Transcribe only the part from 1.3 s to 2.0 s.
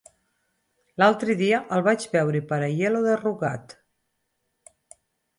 dia el